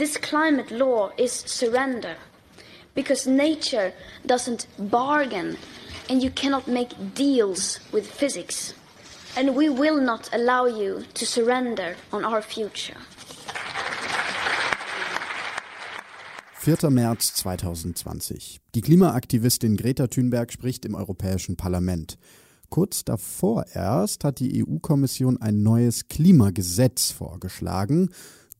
[0.00, 2.16] This climate law is surrender
[2.94, 3.92] because nature
[4.24, 5.58] doesn't bargain
[6.08, 8.72] and you cannot make deals with physics.
[9.36, 12.96] And we will not allow you to surrender on our future.
[16.54, 16.88] 4.
[16.88, 18.62] März 2020.
[18.74, 22.16] Die Klimaaktivistin Greta Thunberg spricht im Europäischen Parlament.
[22.70, 28.08] Kurz davor erst hat die EU-Kommission ein neues Klimagesetz vorgeschlagen.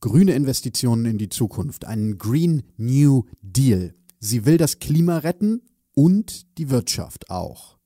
[0.01, 3.93] Grüne Investitionen in die Zukunft, einen Green New Deal.
[4.19, 5.61] Sie will das Klima retten
[5.93, 7.77] und die Wirtschaft auch.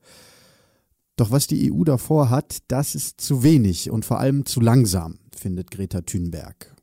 [1.18, 5.20] Doch was die EU davor hat, das ist zu wenig und vor allem zu langsam,
[5.36, 6.74] findet Greta Thunberg.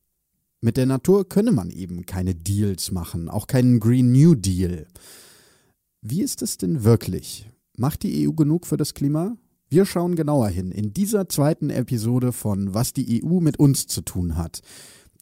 [0.61, 4.87] Mit der Natur könne man eben keine Deals machen, auch keinen Green New Deal.
[6.03, 7.49] Wie ist es denn wirklich?
[7.79, 9.37] Macht die EU genug für das Klima?
[9.71, 14.03] Wir schauen genauer hin in dieser zweiten Episode von Was die EU mit uns zu
[14.03, 14.61] tun hat.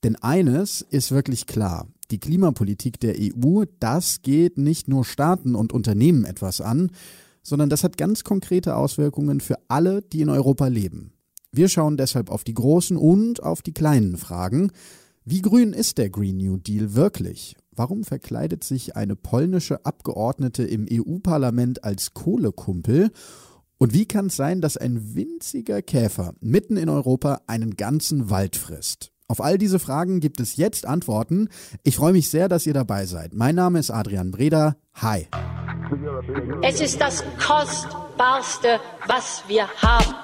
[0.02, 1.88] Denn eines ist wirklich klar.
[2.10, 6.90] Die Klimapolitik der EU, das geht nicht nur Staaten und Unternehmen etwas an,
[7.42, 11.12] sondern das hat ganz konkrete Auswirkungen für alle, die in Europa leben.
[11.52, 14.70] Wir schauen deshalb auf die großen und auf die kleinen Fragen.
[15.24, 17.56] Wie grün ist der Green New Deal wirklich?
[17.72, 23.10] Warum verkleidet sich eine polnische Abgeordnete im EU-Parlament als Kohlekumpel?
[23.78, 28.56] Und wie kann es sein, dass ein winziger Käfer mitten in Europa einen ganzen Wald
[28.56, 29.12] frisst?
[29.30, 31.50] Auf all diese Fragen gibt es jetzt Antworten.
[31.84, 33.32] Ich freue mich sehr, dass ihr dabei seid.
[33.32, 34.74] Mein Name ist Adrian Breda.
[34.96, 35.28] Hi.
[36.62, 40.16] Es ist das Kostbarste, was wir haben.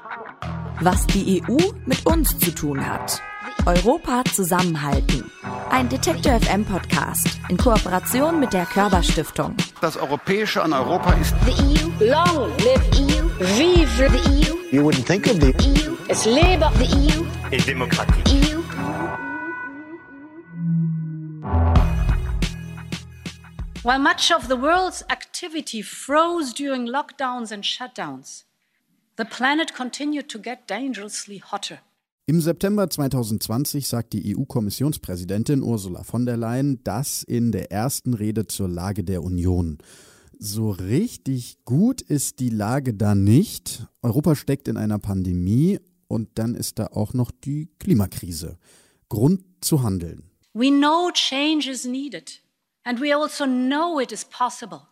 [0.80, 3.22] Was die EU mit uns zu tun hat.
[3.64, 5.30] Europa zusammenhalten.
[5.70, 9.54] Ein Detektor FM Podcast in Kooperation mit der Körperstiftung.
[9.80, 12.04] Das Europäische an Europa ist The EU.
[12.06, 13.28] Long live EU.
[13.38, 14.56] Vive the EU.
[14.72, 15.94] You wouldn't think of the EU.
[16.08, 17.24] Es lebe the EU.
[17.52, 18.52] et démocratique.
[18.52, 18.55] EU.
[23.86, 28.42] While much of the world's activity froze during lockdowns and shutdowns,
[29.16, 31.78] the planet continued to get dangerously hotter.
[32.26, 38.48] Im September 2020 sagt die EU-Kommissionspräsidentin Ursula von der Leyen das in der ersten Rede
[38.48, 39.78] zur Lage der Union.
[40.36, 43.86] So richtig gut ist die Lage da nicht.
[44.02, 45.78] Europa steckt in einer Pandemie
[46.08, 48.58] und dann ist da auch noch die Klimakrise.
[49.08, 50.24] Grund zu handeln.
[50.54, 52.40] We know change is needed,
[52.86, 54.88] and we also know it is possible.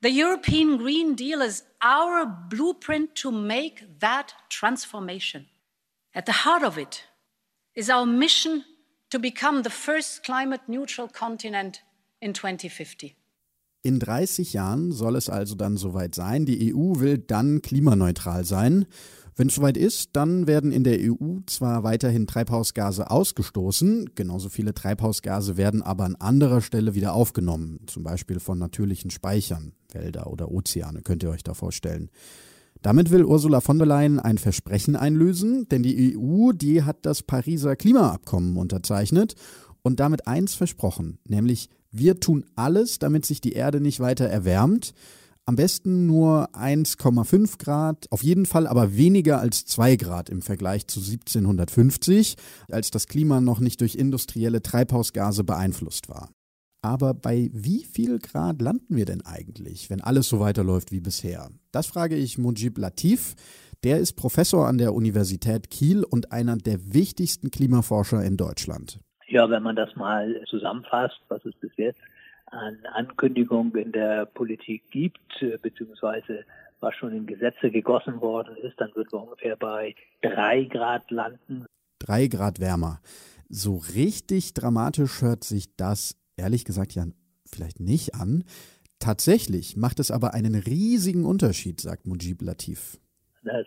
[0.00, 5.46] The European Green Deal is our blueprint to make that transformation.
[6.14, 7.04] At the heart of it
[7.74, 8.64] is our mission
[9.10, 11.82] to become the first climate neutral continent
[12.22, 13.14] in 2050.
[13.82, 16.46] In 30 Jahren soll es also dann soweit sein.
[16.46, 18.86] Die EU will dann klimaneutral sein.
[19.38, 24.72] Wenn es soweit ist, dann werden in der EU zwar weiterhin Treibhausgase ausgestoßen, genauso viele
[24.72, 30.50] Treibhausgase werden aber an anderer Stelle wieder aufgenommen, zum Beispiel von natürlichen Speichern, Wälder oder
[30.50, 32.08] Ozeane, könnt ihr euch da vorstellen.
[32.80, 37.22] Damit will Ursula von der Leyen ein Versprechen einlösen, denn die EU, die hat das
[37.22, 39.34] Pariser Klimaabkommen unterzeichnet
[39.82, 44.94] und damit eins versprochen, nämlich wir tun alles, damit sich die Erde nicht weiter erwärmt.
[45.48, 50.88] Am besten nur 1,5 Grad, auf jeden Fall aber weniger als 2 Grad im Vergleich
[50.88, 52.34] zu 1750,
[52.68, 56.30] als das Klima noch nicht durch industrielle Treibhausgase beeinflusst war.
[56.82, 61.48] Aber bei wie viel Grad landen wir denn eigentlich, wenn alles so weiterläuft wie bisher?
[61.70, 63.36] Das frage ich Mujib Latif.
[63.84, 68.98] Der ist Professor an der Universität Kiel und einer der wichtigsten Klimaforscher in Deutschland.
[69.28, 72.00] Ja, wenn man das mal zusammenfasst, was es bis jetzt
[72.46, 76.44] an Ankündigungen in der Politik gibt, äh, beziehungsweise
[76.80, 81.66] was schon in Gesetze gegossen worden ist, dann würden wir ungefähr bei drei Grad landen.
[81.98, 83.00] Drei Grad wärmer.
[83.48, 87.06] So richtig dramatisch hört sich das ehrlich gesagt ja
[87.46, 88.44] vielleicht nicht an.
[88.98, 92.98] Tatsächlich macht es aber einen riesigen Unterschied, sagt Mujib Latif.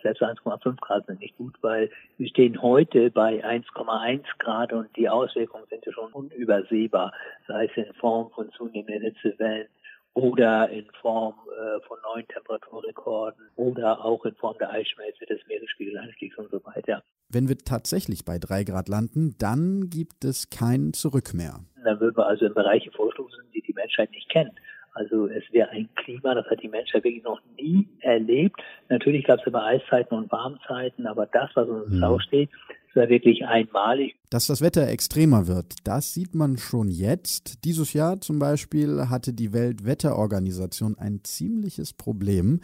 [0.02, 5.08] Selbst 1,5 Grad sind nicht gut, weil wir stehen heute bei 1,1 Grad und die
[5.08, 7.12] Auswirkungen sind ja schon unübersehbar,
[7.46, 9.68] sei es in Form von zunehmenden Hitzewellen
[10.14, 16.36] oder in Form äh, von neuen Temperaturrekorden oder auch in Form der Eisschmelze des Meeresspiegelanstiegs
[16.36, 17.02] und so weiter.
[17.28, 21.60] Wenn wir tatsächlich bei drei Grad landen, dann gibt es kein Zurück mehr.
[21.84, 24.52] Dann würden wir also in Bereiche vorstoßen, die die Menschheit nicht kennt.
[24.94, 28.60] Also es wäre ein Klima, das hat die Menschheit wirklich noch nie erlebt.
[28.88, 32.00] Natürlich gab es immer Eiszeiten und Warmzeiten, aber das, was uns Mhm.
[32.00, 32.20] mhm.
[32.20, 32.50] steht,
[32.88, 34.16] ist ja wirklich einmalig.
[34.30, 37.64] Dass das Wetter extremer wird, das sieht man schon jetzt.
[37.64, 42.60] Dieses Jahr zum Beispiel hatte die Weltwetterorganisation ein ziemliches Problem.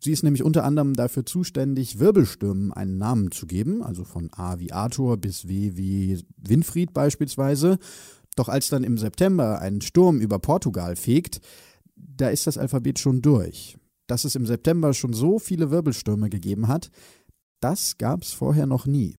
[0.00, 4.58] Sie ist nämlich unter anderem dafür zuständig, Wirbelstürmen einen Namen zu geben, also von A
[4.58, 7.78] wie Arthur bis W wie Winfried beispielsweise.
[8.34, 11.40] Doch als dann im September ein Sturm über Portugal fegt,
[11.96, 13.76] da ist das Alphabet schon durch.
[14.06, 16.90] Dass es im September schon so viele Wirbelstürme gegeben hat,
[17.60, 19.16] das gab es vorher noch nie.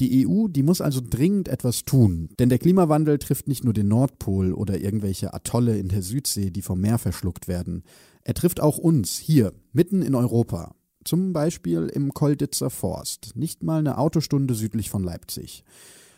[0.00, 3.88] Die EU, die muss also dringend etwas tun, denn der Klimawandel trifft nicht nur den
[3.88, 7.84] Nordpol oder irgendwelche Atolle in der Südsee, die vom Meer verschluckt werden.
[8.24, 10.74] Er trifft auch uns hier, mitten in Europa.
[11.04, 15.62] Zum Beispiel im Kolditzer Forst, nicht mal eine Autostunde südlich von Leipzig.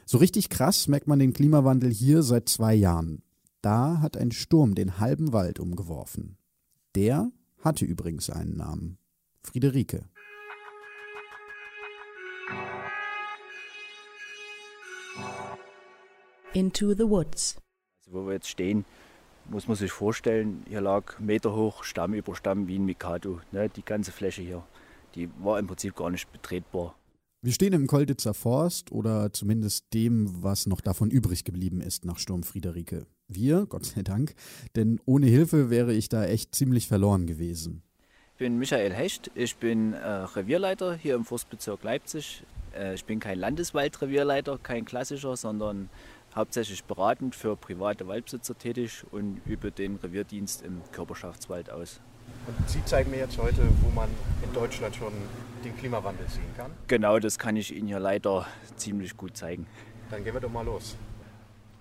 [0.07, 3.23] So richtig krass merkt man den Klimawandel hier seit zwei Jahren.
[3.63, 6.37] Da hat ein Sturm den halben Wald umgeworfen.
[6.95, 8.99] Der hatte übrigens einen Namen.
[9.43, 10.05] Friederike.
[16.53, 17.57] Into the Woods.
[17.99, 18.85] Also wo wir jetzt stehen,
[19.47, 23.41] muss man sich vorstellen, hier lag Meter hoch Stamm über Stamm wie ein Mikado.
[23.53, 23.71] Ne?
[23.71, 24.63] Die ganze Fläche hier,
[25.15, 26.95] die war im Prinzip gar nicht betretbar.
[27.45, 32.19] Wir stehen im Kolditzer Forst oder zumindest dem, was noch davon übrig geblieben ist nach
[32.19, 33.05] Sturm Friederike.
[33.29, 34.35] Wir, Gott sei Dank,
[34.77, 37.83] denn ohne Hilfe wäre ich da echt ziemlich verloren gewesen.
[38.33, 42.45] Ich bin Michael Hecht, ich bin äh, Revierleiter hier im Forstbezirk Leipzig.
[42.75, 45.91] Äh, ich bin kein Landeswaldrevierleiter, kein klassischer, sondern
[46.35, 52.01] hauptsächlich beratend für private Waldbesitzer tätig und übe den Revierdienst im Körperschaftswald aus.
[52.47, 54.09] Und Sie zeigen mir jetzt heute, wo man
[54.43, 55.13] in Deutschland schon
[55.65, 56.71] den Klimawandel sehen kann.
[56.89, 58.47] Genau, das kann ich Ihnen hier leider
[58.77, 59.67] ziemlich gut zeigen.
[60.11, 60.97] Dann gehen wir doch mal los.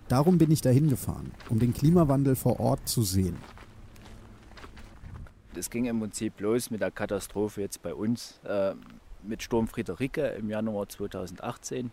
[0.07, 3.37] Darum bin ich dahin gefahren, um den Klimawandel vor Ort zu sehen.
[5.55, 8.73] Es ging im Prinzip los mit der Katastrophe jetzt bei uns äh,
[9.23, 11.91] mit Sturm Friederike im Januar 2018,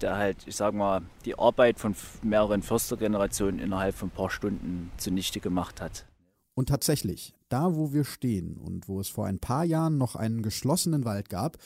[0.00, 4.90] der halt, ich sag mal, die Arbeit von mehreren Förstergenerationen innerhalb von ein paar Stunden
[4.96, 6.06] zunichte gemacht hat.
[6.54, 10.42] Und tatsächlich, da wo wir stehen und wo es vor ein paar Jahren noch einen
[10.42, 11.56] geschlossenen Wald gab,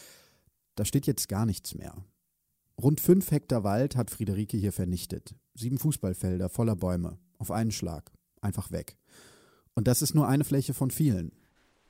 [0.75, 1.95] da steht jetzt gar nichts mehr.
[2.79, 5.35] Rund fünf Hektar Wald hat Friederike hier vernichtet.
[5.55, 7.17] Sieben Fußballfelder voller Bäume.
[7.39, 8.13] Auf einen Schlag.
[8.43, 8.99] Einfach weg.
[9.73, 11.33] Und das ist nur eine Fläche von vielen.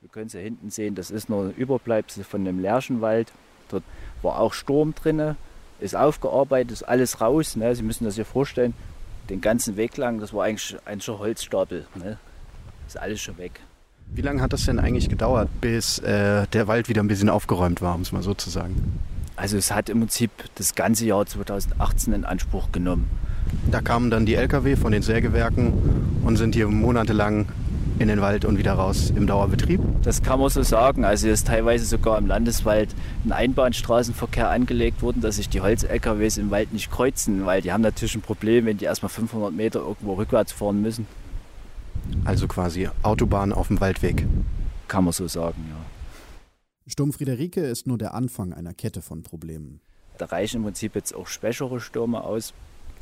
[0.00, 3.32] Wir können es ja hinten sehen, das ist nur ein Überbleibsel von dem Lärchenwald.
[3.68, 3.82] Dort
[4.22, 5.34] war auch Sturm drin,
[5.80, 7.56] ist aufgearbeitet, ist alles raus.
[7.56, 7.74] Ne?
[7.74, 8.74] Sie müssen das sich vorstellen,
[9.28, 11.88] den ganzen Weg lang, das war eigentlich ein Holzstapel.
[11.96, 12.16] Ne?
[12.86, 13.60] Ist alles schon weg.
[14.14, 17.80] Wie lange hat das denn eigentlich gedauert, bis äh, der Wald wieder ein bisschen aufgeräumt
[17.82, 19.00] war, um es mal so zu sagen?
[19.36, 23.08] Also es hat im Prinzip das ganze Jahr 2018 in Anspruch genommen.
[23.70, 25.72] Da kamen dann die Lkw von den Sägewerken
[26.24, 27.46] und sind hier monatelang
[27.98, 29.80] in den Wald und wieder raus im Dauerbetrieb?
[30.02, 31.04] Das kann man so sagen.
[31.04, 32.94] Also ist teilweise sogar im Landeswald
[33.24, 37.82] ein Einbahnstraßenverkehr angelegt worden, dass sich die Holz-LKWs im Wald nicht kreuzen, weil die haben
[37.82, 41.06] natürlich ein Problem, wenn die erstmal 500 Meter irgendwo rückwärts fahren müssen.
[42.24, 44.26] Also quasi Autobahn auf dem Waldweg.
[44.88, 45.76] Kann man so sagen, ja.
[46.90, 49.80] Sturm Friederike ist nur der Anfang einer Kette von Problemen.
[50.16, 52.54] Da reichen im Prinzip jetzt auch schwächere Stürme aus,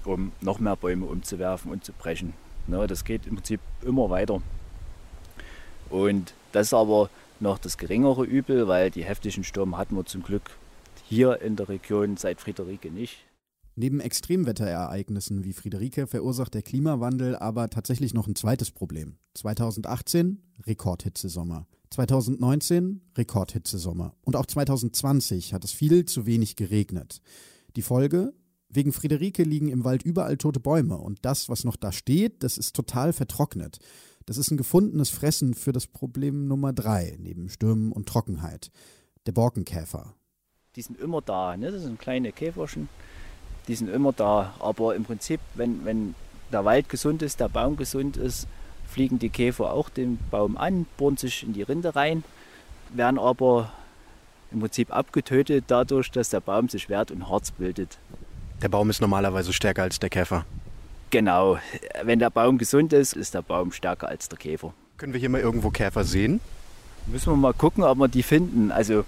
[0.05, 2.35] um noch mehr Bäume umzuwerfen und zu brechen.
[2.67, 4.43] Ne, das geht im Prinzip immer weiter.
[5.89, 10.23] Und das ist aber noch das geringere Übel, weil die heftigen Stürme hatten wir zum
[10.23, 10.51] Glück
[11.05, 13.19] hier in der Region seit Friederike nicht.
[13.79, 19.19] Neben Extremwetterereignissen wie Friederike verursacht der Klimawandel aber tatsächlich noch ein zweites Problem.
[19.35, 21.67] 2018 Rekordhitzesommer.
[21.91, 24.15] 2019 Rekordhitzesommer.
[24.23, 27.21] Und auch 2020 hat es viel zu wenig geregnet.
[27.77, 28.33] Die Folge?
[28.71, 32.57] Wegen Friederike liegen im Wald überall tote Bäume und das, was noch da steht, das
[32.57, 33.79] ist total vertrocknet.
[34.25, 38.71] Das ist ein gefundenes Fressen für das Problem Nummer drei, neben Stürmen und Trockenheit.
[39.27, 40.15] Der Borkenkäfer.
[40.75, 41.71] Die sind immer da, ne?
[41.71, 42.89] das sind kleine Käferchen,
[43.69, 44.55] die sind immer da.
[44.59, 46.15] Aber im Prinzip, wenn, wenn
[46.53, 48.47] der Wald gesund ist, der Baum gesund ist,
[48.89, 52.25] fliegen die Käfer auch den Baum an, bohren sich in die Rinde rein,
[52.91, 53.73] werden aber
[54.53, 57.99] im Prinzip abgetötet dadurch, dass der Baum sich wehrt und Harz bildet.
[58.63, 60.47] Der Baum ist normalerweise stärker als der Käfer.
[61.11, 61.59] Genau,
[62.03, 64.73] wenn der Baum gesund ist, ist der Baum stärker als der Käfer.
[64.97, 66.41] Können wir hier mal irgendwo Käfer sehen?
[67.07, 68.73] Müssen wir mal gucken, ob wir die finden.
[68.73, 69.05] Also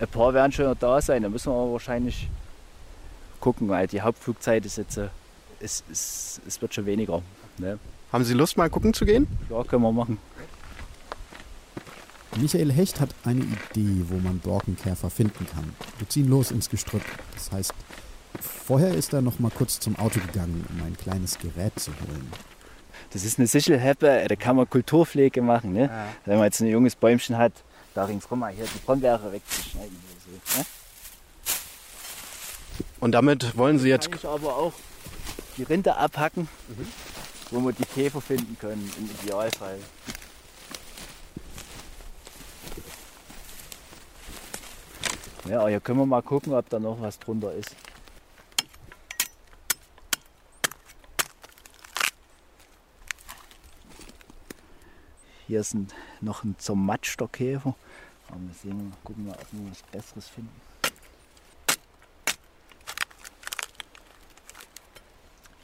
[0.00, 2.28] ein paar werden schon da sein, da müssen wir wahrscheinlich
[3.40, 5.00] gucken, weil die Hauptflugzeit ist jetzt,
[5.60, 7.22] es, es, es wird schon weniger.
[7.58, 7.78] Ne?
[8.12, 9.26] Haben Sie Lust, mal gucken zu gehen?
[9.48, 10.18] Ja, können wir machen.
[12.36, 15.74] Michael Hecht hat eine Idee, wo man Borkenkäfer finden kann.
[15.98, 17.02] Wir ziehen los ins Gestrüpp.
[17.34, 17.74] Das heißt,
[18.40, 22.32] vorher ist er noch mal kurz zum Auto gegangen, um ein kleines Gerät zu holen.
[23.12, 25.72] Das ist eine Sichelheppe, da kann man Kulturpflege machen.
[25.72, 25.86] Ne?
[25.86, 26.06] Ja.
[26.24, 27.52] Wenn man jetzt ein junges Bäumchen hat,
[27.94, 29.96] da ringsrum mal hier die Brombeere wegzuschneiden.
[30.24, 30.64] So, ne?
[33.00, 34.10] Und damit wollen sie jetzt.
[34.10, 34.72] Kann ich aber auch
[35.56, 36.86] die Rinde abhacken, mhm.
[37.50, 39.78] wo wir die Käfer finden können, im Idealfall.
[45.48, 47.74] Ja, hier können wir mal gucken, ob da noch was drunter ist.
[55.48, 55.88] Hier ist ein,
[56.20, 57.74] noch ein zermatschter Käfer.
[58.28, 60.69] Aber wir sehen, gucken wir, ob wir was Besseres finden.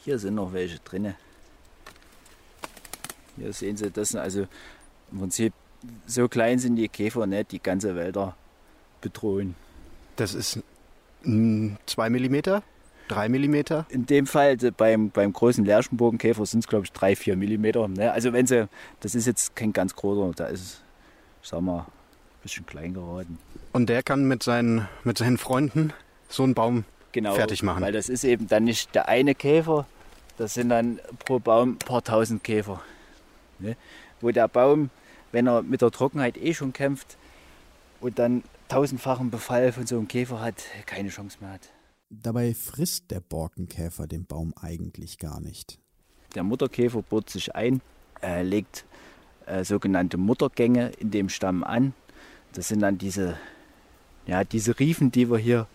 [0.06, 1.16] Hier sind noch welche drin.
[3.36, 4.46] Hier sehen Sie, das also
[5.10, 5.52] im Prinzip
[6.06, 8.36] so klein sind die Käfer nicht, die ganze Wälder
[9.00, 9.56] bedrohen.
[10.14, 10.60] Das ist
[11.25, 11.30] 2
[12.10, 12.40] mm,
[13.08, 13.54] 3 mm?
[13.88, 17.92] In dem Fall also beim, beim großen Lärchenbogenkäfer sind es glaube ich 3, 4 mm.
[17.94, 18.12] Ne?
[18.12, 18.68] Also wenn sie,
[19.00, 20.84] das ist jetzt kein ganz großer, da ist,
[21.42, 21.86] ich sag mal, ein
[22.44, 23.40] bisschen klein geraten.
[23.72, 25.92] Und der kann mit seinen, mit seinen Freunden
[26.28, 27.82] so einen Baum genau, fertig machen.
[27.82, 29.84] Weil das ist eben dann nicht der eine Käfer,
[30.37, 32.81] das sind dann pro Baum ein paar tausend Käfer.
[33.59, 33.76] Ne?
[34.21, 34.90] Wo der Baum,
[35.33, 37.16] wenn er mit der Trockenheit eh schon kämpft
[38.00, 41.71] und dann tausendfachen Befall von so einem Käfer hat, keine Chance mehr hat.
[42.09, 45.78] Dabei frisst der Borkenkäfer den Baum eigentlich gar nicht.
[46.35, 47.81] Der Mutterkäfer bohrt sich ein,
[48.23, 48.85] äh, legt
[49.47, 51.95] äh, sogenannte Muttergänge in dem Stamm an.
[52.52, 53.37] Das sind dann diese,
[54.26, 55.66] ja, diese Riefen, die wir hier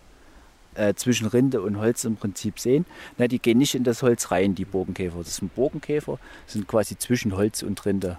[0.74, 2.86] äh, zwischen Rinde und Holz im Prinzip sehen.
[3.18, 5.18] Na, die gehen nicht in das Holz rein, die Bogenkäfer.
[5.18, 8.18] Das sind Bogenkäfer, sind quasi zwischen Holz und Rinde.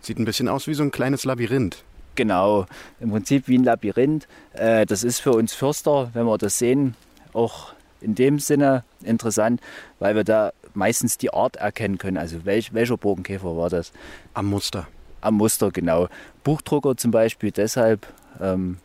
[0.00, 1.84] Sieht ein bisschen aus wie so ein kleines Labyrinth.
[2.14, 2.66] Genau,
[3.00, 4.26] im Prinzip wie ein Labyrinth.
[4.52, 6.94] Äh, das ist für uns Förster, wenn wir das sehen,
[7.32, 9.60] auch in dem Sinne interessant,
[9.98, 12.16] weil wir da meistens die Art erkennen können.
[12.16, 13.92] Also welch, welcher Bogenkäfer war das?
[14.34, 14.88] Am Muster.
[15.20, 16.08] Am Muster, genau.
[16.42, 18.06] Buchdrucker zum Beispiel deshalb,
[18.40, 18.78] ähm,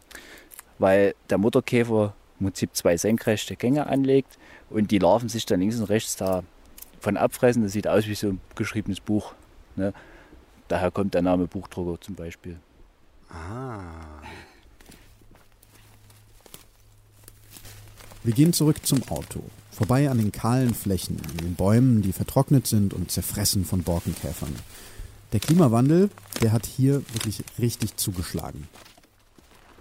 [0.78, 4.38] weil der Mutterkäfer im Prinzip zwei senkrechte Gänge anlegt
[4.70, 7.64] und die Larven sich dann links und rechts davon abfressen.
[7.64, 9.34] Das sieht aus wie so ein geschriebenes Buch.
[9.76, 9.94] Ne?
[10.68, 12.58] Daher kommt der Name Buchdrucker zum Beispiel.
[13.30, 14.22] Ah.
[18.24, 19.42] Wir gehen zurück zum Auto.
[19.72, 24.54] Vorbei an den kahlen Flächen, an den Bäumen, die vertrocknet sind und zerfressen von Borkenkäfern.
[25.34, 26.10] Der Klimawandel,
[26.42, 28.68] der hat hier wirklich richtig zugeschlagen.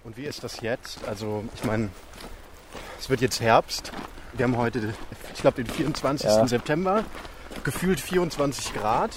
[0.03, 1.03] Und wie ist das jetzt?
[1.05, 1.89] Also, ich meine,
[2.99, 3.91] es wird jetzt Herbst.
[4.33, 4.93] Wir haben heute,
[5.33, 6.29] ich glaube, den 24.
[6.29, 6.47] Ja.
[6.47, 7.03] September.
[7.63, 9.11] Gefühlt 24 Grad.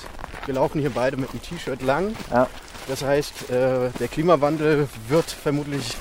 [0.46, 2.14] Wir laufen hier beide mit dem T-Shirt lang.
[2.30, 2.48] Ja.
[2.88, 5.96] Das heißt, äh, der Klimawandel wird vermutlich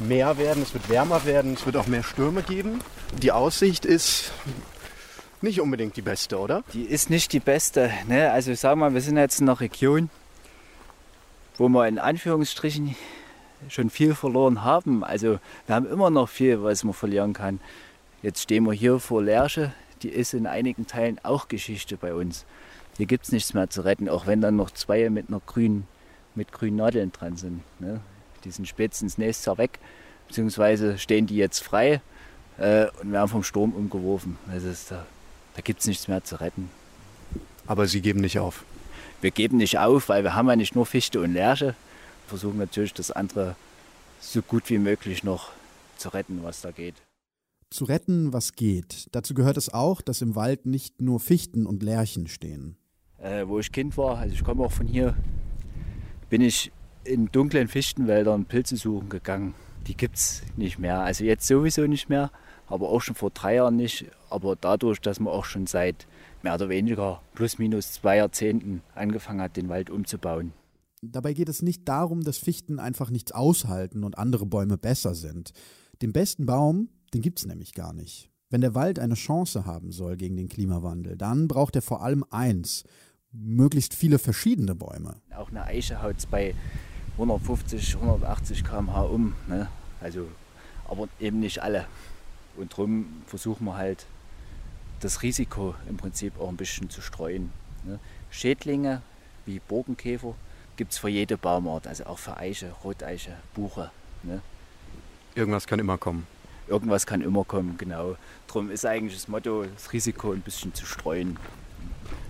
[0.00, 2.80] mehr werden, es wird wärmer werden, es wird auch mehr Stürme geben.
[3.22, 4.32] Die Aussicht ist
[5.40, 6.64] nicht unbedingt die beste, oder?
[6.72, 7.90] Die ist nicht die beste.
[8.08, 8.32] Ne?
[8.32, 10.10] Also ich sag mal, wir sind jetzt in einer Region,
[11.56, 12.96] wo wir in Anführungsstrichen
[13.68, 15.04] schon viel verloren haben.
[15.04, 17.60] Also wir haben immer noch viel, was man verlieren kann.
[18.22, 22.44] Jetzt stehen wir hier vor Lerche, die ist in einigen Teilen auch Geschichte bei uns.
[22.96, 25.86] Hier gibt es nichts mehr zu retten, auch wenn dann noch zwei mit einer grünen,
[26.34, 27.62] mit grünen Nadeln dran sind.
[27.80, 28.00] Ne?
[28.44, 29.78] Die sind spätestens nächstes Jahr weg,
[30.28, 32.00] beziehungsweise stehen die jetzt frei
[32.58, 34.38] äh, und werden vom Sturm umgeworfen.
[34.50, 35.04] Also da,
[35.56, 36.70] da gibt es nichts mehr zu retten.
[37.66, 38.64] Aber Sie geben nicht auf?
[39.20, 41.74] Wir geben nicht auf, weil wir haben ja nicht nur Fichte und Lerche.
[42.24, 43.54] Wir versuchen natürlich das andere
[44.18, 45.50] so gut wie möglich noch
[45.98, 46.94] zu retten, was da geht.
[47.70, 49.08] Zu retten, was geht.
[49.12, 52.76] Dazu gehört es auch, dass im Wald nicht nur Fichten und Lärchen stehen.
[53.18, 55.14] Äh, wo ich Kind war, also ich komme auch von hier,
[56.30, 56.72] bin ich
[57.04, 59.54] in dunklen Fichtenwäldern Pilze suchen gegangen.
[59.86, 61.00] Die gibt es nicht mehr.
[61.00, 62.30] Also jetzt sowieso nicht mehr,
[62.66, 64.06] aber auch schon vor drei Jahren nicht.
[64.30, 66.06] Aber dadurch, dass man auch schon seit
[66.42, 70.52] mehr oder weniger plus minus zwei Jahrzehnten angefangen hat, den Wald umzubauen.
[71.12, 75.52] Dabei geht es nicht darum, dass Fichten einfach nichts aushalten und andere Bäume besser sind.
[76.02, 78.30] Den besten Baum, den gibt es nämlich gar nicht.
[78.50, 82.24] Wenn der Wald eine Chance haben soll gegen den Klimawandel, dann braucht er vor allem
[82.30, 82.84] eins,
[83.32, 85.16] möglichst viele verschiedene Bäume.
[85.36, 86.54] Auch eine Eiche haut es bei
[87.14, 89.34] 150, 180 km/h um.
[89.48, 89.68] Ne?
[90.00, 90.28] Also,
[90.88, 91.86] aber eben nicht alle.
[92.56, 94.06] Und darum versuchen wir halt
[95.00, 97.50] das Risiko im Prinzip auch ein bisschen zu streuen.
[97.84, 97.98] Ne?
[98.30, 99.02] Schädlinge
[99.46, 100.34] wie Bogenkäfer
[100.76, 103.90] gibt es für jede Baumart, also auch für Eiche, Roteiche, Buche.
[104.22, 104.40] Ne?
[105.34, 106.26] Irgendwas kann immer kommen.
[106.68, 108.16] Irgendwas kann immer kommen, genau.
[108.46, 111.36] Darum ist eigentlich das Motto, das Risiko ein bisschen zu streuen.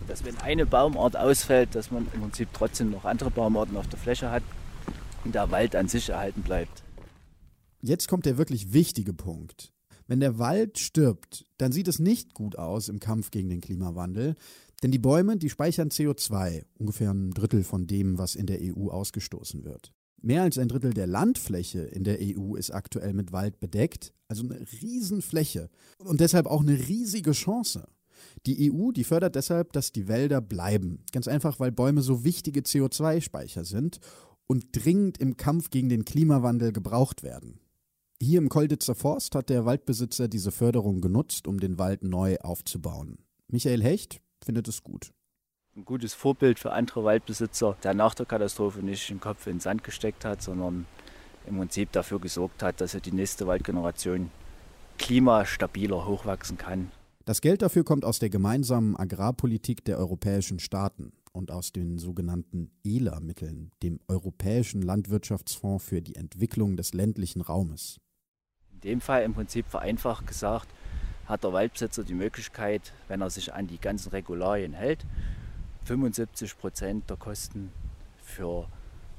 [0.09, 3.99] Dass wenn eine Baumart ausfällt, dass man im Prinzip trotzdem noch andere Baumarten auf der
[3.99, 4.43] Fläche hat
[5.25, 6.83] und der Wald an sich erhalten bleibt.
[7.81, 9.73] Jetzt kommt der wirklich wichtige Punkt.
[10.07, 14.35] Wenn der Wald stirbt, dann sieht es nicht gut aus im Kampf gegen den Klimawandel,
[14.83, 18.89] denn die Bäume, die speichern CO2, ungefähr ein Drittel von dem, was in der EU
[18.89, 19.93] ausgestoßen wird.
[20.21, 24.43] Mehr als ein Drittel der Landfläche in der EU ist aktuell mit Wald bedeckt, also
[24.43, 27.87] eine Riesenfläche und deshalb auch eine riesige Chance.
[28.47, 32.61] Die EU, die fördert deshalb, dass die Wälder bleiben, ganz einfach, weil Bäume so wichtige
[32.61, 34.01] CO2-Speicher sind
[34.47, 37.61] und dringend im Kampf gegen den Klimawandel gebraucht werden.
[38.21, 43.19] Hier im Kolditzer Forst hat der Waldbesitzer diese Förderung genutzt, um den Wald neu aufzubauen.
[43.49, 45.13] Michael Hecht findet es gut.
[45.77, 49.61] Ein gutes Vorbild für andere Waldbesitzer, der nach der Katastrophe nicht den Kopf in den
[49.61, 50.87] Sand gesteckt hat, sondern
[51.47, 54.31] im Prinzip dafür gesorgt hat, dass er die nächste Waldgeneration
[54.99, 56.93] klimastabiler hochwachsen kann.
[57.25, 62.71] Das Geld dafür kommt aus der gemeinsamen Agrarpolitik der europäischen Staaten und aus den sogenannten
[62.85, 67.99] ELA-Mitteln, dem Europäischen Landwirtschaftsfonds für die Entwicklung des ländlichen Raumes.
[68.73, 70.69] In dem Fall im Prinzip vereinfacht gesagt,
[71.27, 75.05] hat der Waldbesitzer die Möglichkeit, wenn er sich an die ganzen Regularien hält,
[75.85, 77.71] 75 Prozent der Kosten
[78.23, 78.67] für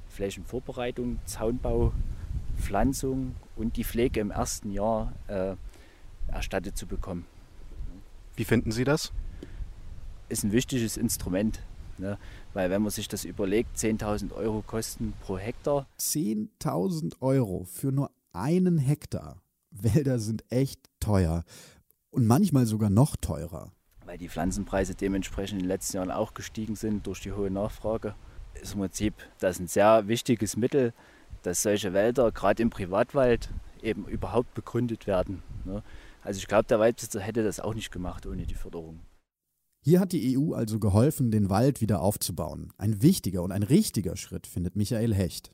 [0.10, 1.94] Flächenvorbereitung, Zaunbau,
[2.58, 5.56] Pflanzung und die Pflege im ersten Jahr äh,
[6.28, 7.26] erstattet zu bekommen.
[8.36, 9.12] Wie finden Sie das?
[10.30, 11.62] Ist ein wichtiges Instrument.
[11.98, 12.18] Ne?
[12.54, 15.88] Weil wenn man sich das überlegt, 10.000 Euro Kosten pro Hektar.
[16.00, 19.42] 10.000 Euro für nur einen Hektar.
[19.72, 21.44] Wälder sind echt teuer
[22.16, 23.72] und manchmal sogar noch teurer.
[24.06, 28.16] Weil die Pflanzenpreise dementsprechend in den letzten Jahren auch gestiegen sind durch die hohe Nachfrage.
[28.62, 30.94] Ist im Prinzip das ein sehr wichtiges Mittel,
[31.44, 33.50] dass solche Wälder gerade im Privatwald
[33.82, 35.44] eben überhaupt begründet werden.
[35.66, 35.84] Ne?
[36.24, 39.02] Also ich glaube, der Waldbesitzer hätte das auch nicht gemacht ohne die Förderung.
[39.82, 42.72] Hier hat die EU also geholfen, den Wald wieder aufzubauen.
[42.78, 45.52] Ein wichtiger und ein richtiger Schritt, findet Michael Hecht.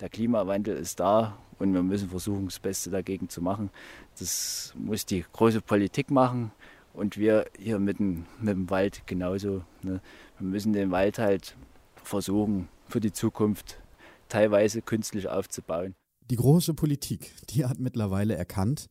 [0.00, 3.70] Der Klimawandel ist da und wir müssen versuchen, das Beste dagegen zu machen.
[4.18, 6.52] Das muss die große Politik machen
[6.92, 9.62] und wir hier mit dem, mit dem Wald genauso.
[9.82, 10.00] Ne?
[10.38, 11.56] Wir müssen den Wald halt
[12.02, 13.80] versuchen, für die Zukunft
[14.28, 15.94] teilweise künstlich aufzubauen.
[16.30, 18.88] Die große Politik, die hat mittlerweile erkannt,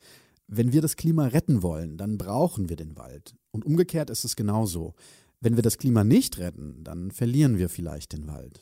[0.48, 3.36] wenn wir das Klima retten wollen, dann brauchen wir den Wald.
[3.52, 4.94] Und umgekehrt ist es genauso.
[5.42, 8.62] Wenn wir das Klima nicht retten, dann verlieren wir vielleicht den Wald.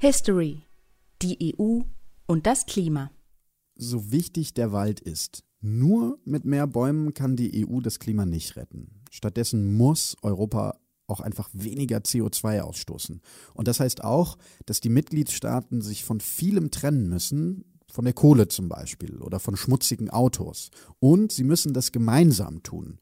[0.00, 0.62] History.
[1.22, 1.80] Die EU
[2.28, 3.10] und das Klima.
[3.74, 8.54] So wichtig der Wald ist, nur mit mehr Bäumen kann die EU das Klima nicht
[8.54, 9.02] retten.
[9.10, 13.20] Stattdessen muss Europa auch einfach weniger CO2 ausstoßen.
[13.54, 18.46] Und das heißt auch, dass die Mitgliedstaaten sich von vielem trennen müssen, von der Kohle
[18.46, 20.70] zum Beispiel oder von schmutzigen Autos.
[21.00, 23.00] Und sie müssen das gemeinsam tun.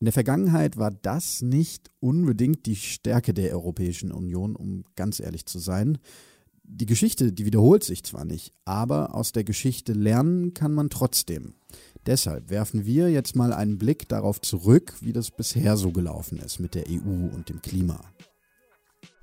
[0.00, 5.46] In der Vergangenheit war das nicht unbedingt die Stärke der Europäischen Union, um ganz ehrlich
[5.46, 5.98] zu sein.
[6.66, 11.54] Die Geschichte, die wiederholt sich zwar nicht, aber aus der Geschichte lernen kann man trotzdem.
[12.06, 16.58] Deshalb werfen wir jetzt mal einen Blick darauf zurück, wie das bisher so gelaufen ist
[16.60, 18.00] mit der EU und dem Klima.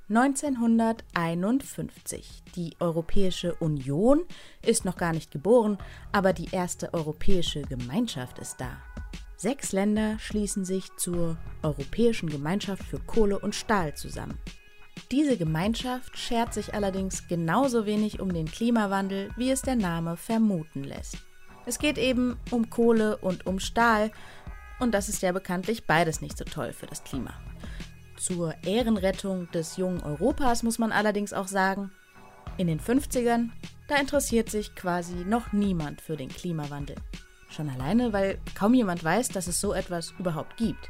[0.10, 2.44] 1951.
[2.56, 4.24] Die Europäische Union
[4.66, 5.78] ist noch gar nicht geboren,
[6.12, 8.78] aber die erste Europäische Gemeinschaft ist da.
[9.42, 14.38] Sechs Länder schließen sich zur Europäischen Gemeinschaft für Kohle und Stahl zusammen.
[15.10, 20.84] Diese Gemeinschaft schert sich allerdings genauso wenig um den Klimawandel, wie es der Name vermuten
[20.84, 21.18] lässt.
[21.66, 24.12] Es geht eben um Kohle und um Stahl
[24.80, 27.34] und das ist ja bekanntlich beides nicht so toll für das Klima.
[28.18, 31.90] Zur Ehrenrettung des jungen Europas muss man allerdings auch sagen,
[32.58, 33.50] in den 50ern,
[33.88, 36.98] da interessiert sich quasi noch niemand für den Klimawandel.
[37.52, 40.90] Schon alleine, weil kaum jemand weiß, dass es so etwas überhaupt gibt.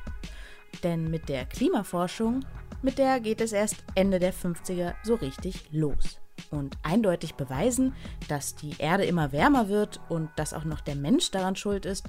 [0.84, 2.46] Denn mit der Klimaforschung,
[2.82, 6.20] mit der geht es erst Ende der 50er so richtig los
[6.50, 7.94] und eindeutig beweisen,
[8.28, 12.06] dass die Erde immer wärmer wird und dass auch noch der Mensch daran schuld ist,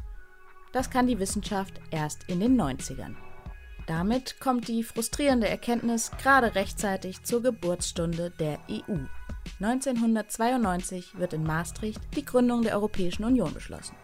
[0.73, 3.15] das kann die Wissenschaft erst in den 90ern.
[3.87, 8.99] Damit kommt die frustrierende Erkenntnis gerade rechtzeitig zur Geburtsstunde der EU.
[9.61, 13.97] 1992 wird in Maastricht die Gründung der Europäischen Union beschlossen.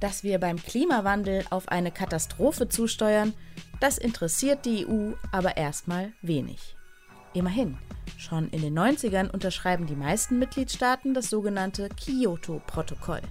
[0.00, 3.34] Dass wir beim Klimawandel auf eine Katastrophe zusteuern,
[3.80, 6.76] das interessiert die EU aber erstmal wenig.
[7.32, 7.78] Immerhin,
[8.16, 13.22] schon in den 90ern unterschreiben die meisten Mitgliedstaaten das sogenannte Kyoto-Protokoll.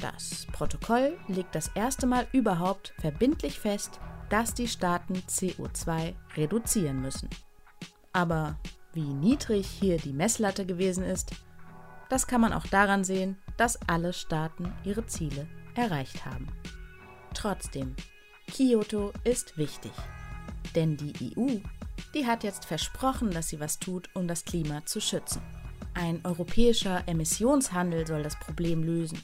[0.00, 7.28] Das Protokoll legt das erste Mal überhaupt verbindlich fest, dass die Staaten CO2 reduzieren müssen.
[8.12, 8.56] Aber
[8.92, 11.32] wie niedrig hier die Messlatte gewesen ist,
[12.08, 15.46] das kann man auch daran sehen, dass alle Staaten ihre Ziele
[15.78, 16.48] erreicht haben.
[17.34, 17.94] Trotzdem,
[18.46, 19.92] Kyoto ist wichtig,
[20.74, 21.58] denn die EU
[22.14, 25.42] die hat jetzt versprochen, dass sie was tut, um das Klima zu schützen.
[25.94, 29.22] Ein europäischer Emissionshandel soll das Problem lösen.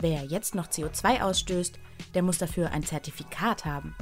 [0.00, 1.78] Wer jetzt noch CO2 ausstößt,
[2.14, 3.94] der muss dafür ein Zertifikat haben.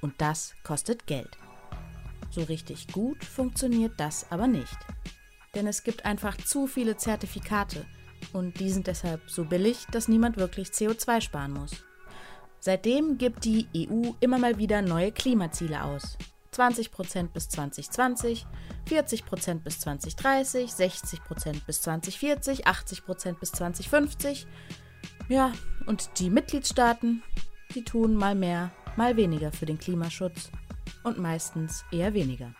[0.00, 1.38] Und das kostet Geld.
[2.30, 4.78] So richtig gut funktioniert das aber nicht.
[5.54, 7.84] Denn es gibt einfach zu viele Zertifikate
[8.32, 11.72] und die sind deshalb so billig, dass niemand wirklich CO2 sparen muss.
[12.60, 16.16] Seitdem gibt die EU immer mal wieder neue Klimaziele aus.
[16.54, 18.46] 20% bis 2020,
[18.88, 24.46] 40% bis 2030, 60% bis 2040, 80% bis 2050.
[25.28, 25.52] Ja,
[25.86, 27.22] und die Mitgliedstaaten,
[27.74, 30.50] die tun mal mehr, mal weniger für den Klimaschutz
[31.04, 32.54] und meistens eher weniger.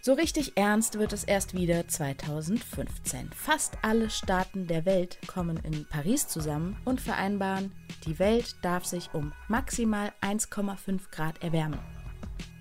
[0.00, 3.30] So richtig ernst wird es erst wieder 2015.
[3.32, 7.72] Fast alle Staaten der Welt kommen in Paris zusammen und vereinbaren,
[8.06, 11.80] die Welt darf sich um maximal 1,5 Grad erwärmen.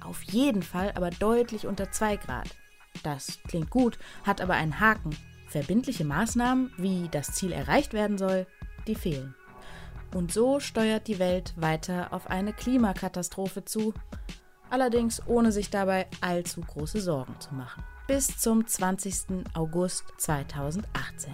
[0.03, 2.49] Auf jeden Fall aber deutlich unter 2 Grad.
[3.03, 5.15] Das klingt gut, hat aber einen Haken.
[5.47, 8.47] Verbindliche Maßnahmen, wie das Ziel erreicht werden soll,
[8.87, 9.35] die fehlen.
[10.13, 13.93] Und so steuert die Welt weiter auf eine Klimakatastrophe zu,
[14.69, 17.83] allerdings ohne sich dabei allzu große Sorgen zu machen.
[18.07, 19.45] Bis zum 20.
[19.53, 21.33] August 2018.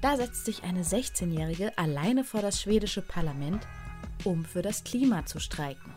[0.00, 3.66] Da setzt sich eine 16-Jährige alleine vor das schwedische Parlament,
[4.24, 5.92] um für das Klima zu streiken.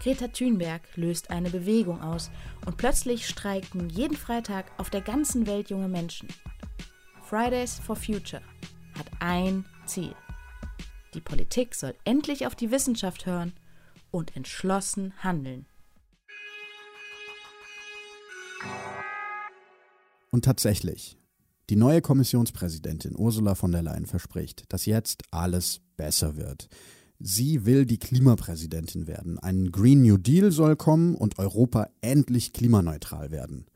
[0.00, 2.30] Greta Thunberg löst eine Bewegung aus
[2.66, 6.28] und plötzlich streiken jeden Freitag auf der ganzen Welt junge Menschen.
[7.22, 8.42] Fridays for Future
[8.98, 10.14] hat ein Ziel.
[11.14, 13.54] Die Politik soll endlich auf die Wissenschaft hören
[14.10, 15.66] und entschlossen handeln.
[20.30, 21.16] Und tatsächlich,
[21.70, 26.68] die neue Kommissionspräsidentin Ursula von der Leyen verspricht, dass jetzt alles besser wird.
[27.18, 29.38] Sie will die Klimapräsidentin werden.
[29.38, 33.66] Ein Green New Deal soll kommen und Europa endlich klimaneutral werden.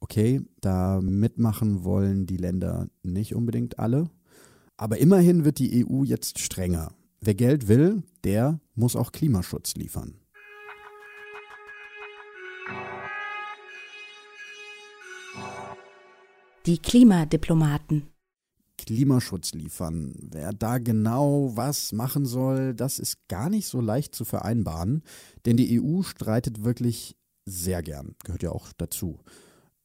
[0.00, 4.10] Okay, da mitmachen wollen die Länder nicht unbedingt alle.
[4.76, 6.92] Aber immerhin wird die EU jetzt strenger.
[7.20, 10.14] Wer Geld will, der muss auch Klimaschutz liefern.
[16.68, 18.02] Die Klimadiplomaten.
[18.76, 20.12] Klimaschutz liefern.
[20.20, 25.02] Wer da genau was machen soll, das ist gar nicht so leicht zu vereinbaren,
[25.46, 29.18] denn die EU streitet wirklich sehr gern, gehört ja auch dazu.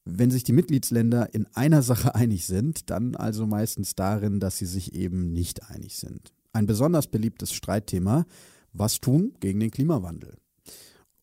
[0.03, 4.65] Wenn sich die Mitgliedsländer in einer Sache einig sind, dann also meistens darin, dass sie
[4.65, 6.33] sich eben nicht einig sind.
[6.51, 8.25] Ein besonders beliebtes Streitthema,
[8.73, 10.35] was tun gegen den Klimawandel?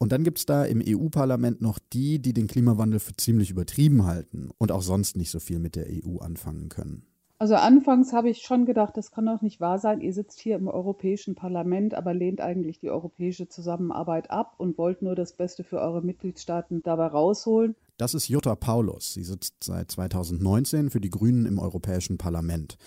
[0.03, 4.07] Und dann gibt es da im EU-Parlament noch die, die den Klimawandel für ziemlich übertrieben
[4.07, 7.03] halten und auch sonst nicht so viel mit der EU anfangen können.
[7.39, 10.01] Also anfangs habe ich schon gedacht, das kann doch nicht wahr sein.
[10.01, 15.03] Ihr sitzt hier im Europäischen Parlament, aber lehnt eigentlich die europäische Zusammenarbeit ab und wollt
[15.03, 17.77] nur das Beste für eure Mitgliedstaaten dabei rausholen.
[17.99, 19.13] Das ist Jutta Paulus.
[19.13, 22.79] Sie sitzt seit 2019 für die Grünen im Europäischen Parlament.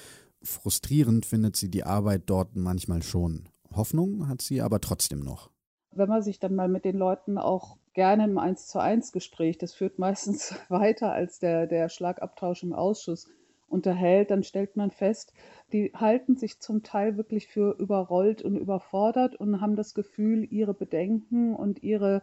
[0.41, 3.49] Frustrierend findet sie die Arbeit dort manchmal schon.
[3.75, 5.52] Hoffnung hat sie aber trotzdem noch
[5.95, 9.57] wenn man sich dann mal mit den Leuten auch gerne im Eins zu eins Gespräch,
[9.57, 13.29] das führt meistens weiter als der, der Schlagabtausch im Ausschuss
[13.67, 15.33] unterhält, dann stellt man fest,
[15.71, 20.75] die halten sich zum Teil wirklich für überrollt und überfordert und haben das Gefühl, ihre
[20.75, 22.21] Bedenken und ihre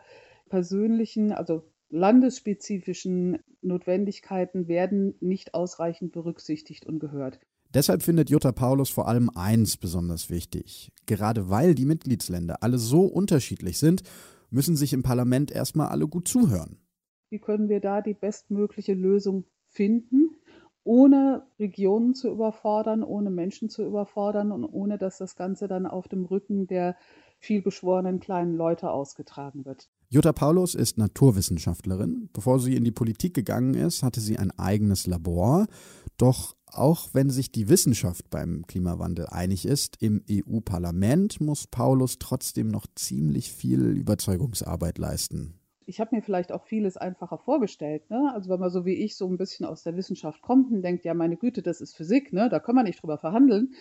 [0.48, 7.40] persönlichen, also landesspezifischen Notwendigkeiten werden nicht ausreichend berücksichtigt und gehört.
[7.72, 10.90] Deshalb findet Jutta Paulus vor allem eins besonders wichtig.
[11.06, 14.02] Gerade weil die Mitgliedsländer alle so unterschiedlich sind,
[14.50, 16.78] müssen sich im Parlament erstmal alle gut zuhören.
[17.30, 20.30] Wie können wir da die bestmögliche Lösung finden,
[20.82, 26.08] ohne Regionen zu überfordern, ohne Menschen zu überfordern und ohne dass das Ganze dann auf
[26.08, 26.96] dem Rücken der
[27.38, 29.88] vielbeschworenen kleinen Leute ausgetragen wird.
[30.08, 32.28] Jutta Paulus ist Naturwissenschaftlerin.
[32.32, 35.68] Bevor sie in die Politik gegangen ist, hatte sie ein eigenes Labor.
[36.16, 42.68] Doch auch wenn sich die Wissenschaft beim Klimawandel einig ist, im EU-Parlament muss Paulus trotzdem
[42.68, 45.60] noch ziemlich viel Überzeugungsarbeit leisten.
[45.86, 48.08] Ich habe mir vielleicht auch vieles einfacher vorgestellt.
[48.10, 48.30] Ne?
[48.34, 51.04] Also wenn man so wie ich so ein bisschen aus der Wissenschaft kommt und denkt,
[51.04, 52.48] ja meine Güte, das ist Physik, ne?
[52.48, 53.74] da können wir nicht drüber verhandeln.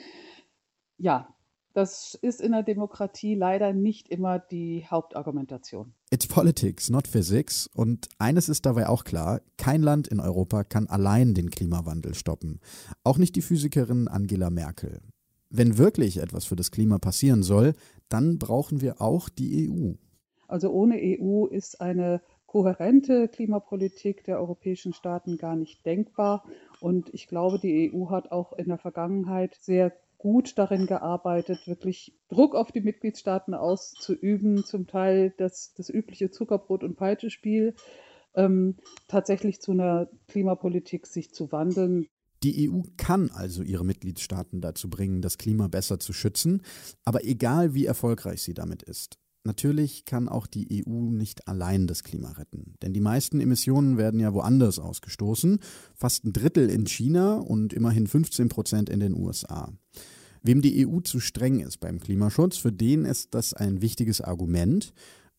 [0.97, 1.36] Ja,
[1.74, 5.94] das ist in der Demokratie leider nicht immer die Hauptargumentation.
[6.12, 7.68] It's politics, not physics.
[7.74, 12.60] Und eines ist dabei auch klar, kein Land in Europa kann allein den Klimawandel stoppen.
[13.04, 15.02] Auch nicht die Physikerin Angela Merkel.
[15.50, 17.74] Wenn wirklich etwas für das Klima passieren soll,
[18.08, 19.94] dann brauchen wir auch die EU.
[20.48, 26.44] Also ohne EU ist eine kohärente Klimapolitik der europäischen Staaten gar nicht denkbar.
[26.80, 32.14] Und ich glaube, die EU hat auch in der Vergangenheit sehr gut darin gearbeitet, wirklich
[32.28, 37.74] Druck auf die Mitgliedstaaten auszuüben, zum Teil das, das übliche Zuckerbrot- und Peitschespiel,
[38.36, 38.76] ähm,
[39.08, 42.06] tatsächlich zu einer Klimapolitik sich zu wandeln.
[42.44, 46.62] Die EU kann also ihre Mitgliedstaaten dazu bringen, das Klima besser zu schützen,
[47.06, 49.18] aber egal wie erfolgreich sie damit ist.
[49.45, 54.19] Natürlich kann auch die EU nicht allein das Klima retten, denn die meisten Emissionen werden
[54.19, 55.60] ja woanders ausgestoßen,
[55.95, 59.71] fast ein Drittel in China und immerhin 15 Prozent in den USA.
[60.41, 64.93] Wem die EU zu streng ist beim Klimaschutz, für den ist das ein wichtiges Argument.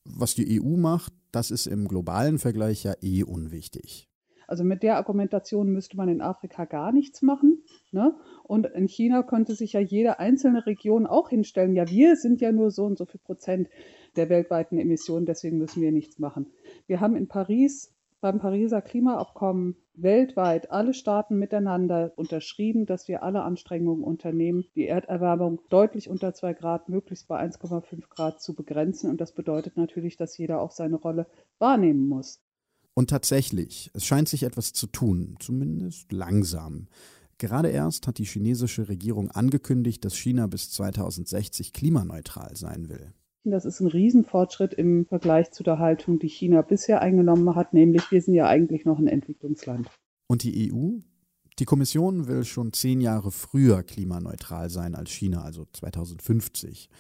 [0.05, 4.09] Was die EU macht, das ist im globalen Vergleich ja eh unwichtig.
[4.47, 7.60] Also mit der Argumentation müsste man in Afrika gar nichts machen.
[7.93, 8.15] Ne?
[8.45, 12.53] Und in China könnte sich ja jede einzelne Region auch hinstellen, ja, wir sind ja
[12.53, 13.69] nur so und so viel Prozent
[14.17, 16.47] der weltweiten Emissionen, deswegen müssen wir nichts machen.
[16.87, 23.43] Wir haben in Paris beim Pariser Klimaabkommen weltweit alle Staaten miteinander unterschrieben, dass wir alle
[23.43, 29.11] Anstrengungen unternehmen, die Erderwärmung deutlich unter 2 Grad, möglichst bei 1,5 Grad zu begrenzen.
[29.11, 31.27] Und das bedeutet natürlich, dass jeder auch seine Rolle
[31.59, 32.41] wahrnehmen muss.
[32.95, 36.89] Und tatsächlich, es scheint sich etwas zu tun, zumindest langsam.
[37.41, 43.15] Gerade erst hat die chinesische Regierung angekündigt, dass China bis 2060 klimaneutral sein will.
[43.45, 48.11] Das ist ein Riesenfortschritt im Vergleich zu der Haltung, die China bisher eingenommen hat, nämlich
[48.11, 49.89] wir sind ja eigentlich noch ein Entwicklungsland.
[50.27, 50.99] Und die EU?
[51.59, 56.91] Die Kommission will schon zehn Jahre früher klimaneutral sein als China, also 2050.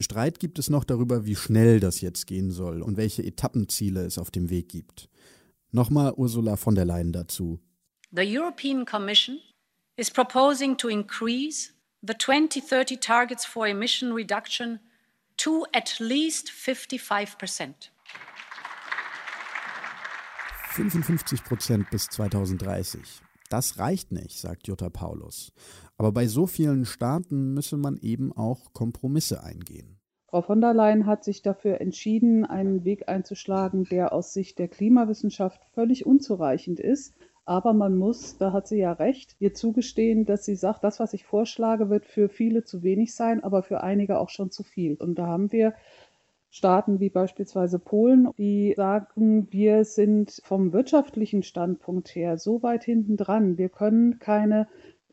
[0.00, 4.18] Streit gibt es noch darüber, wie schnell das jetzt gehen soll und welche Etappenziele es
[4.18, 5.08] auf dem Weg gibt.
[5.70, 7.60] Nochmal Ursula von der Leyen dazu.
[8.10, 9.38] The European Commission
[10.00, 14.80] is proposing to increase the 2030 targets for emission reduction
[15.36, 17.92] to at least 55 Prozent.
[20.70, 23.02] 55 Prozent bis 2030.
[23.50, 25.52] Das reicht nicht, sagt Jutta Paulus.
[25.98, 29.98] Aber bei so vielen Staaten müsse man eben auch Kompromisse eingehen.
[30.28, 34.68] Frau von der Leyen hat sich dafür entschieden, einen Weg einzuschlagen, der aus Sicht der
[34.68, 37.12] Klimawissenschaft völlig unzureichend ist,
[37.44, 41.14] aber man muss, da hat sie ja recht, ihr zugestehen, dass sie sagt, das, was
[41.14, 44.94] ich vorschlage, wird für viele zu wenig sein, aber für einige auch schon zu viel.
[44.94, 45.74] Und da haben wir
[46.50, 53.16] Staaten wie beispielsweise Polen, die sagen, wir sind vom wirtschaftlichen Standpunkt her so weit hinten
[53.16, 54.66] dran, wir können keine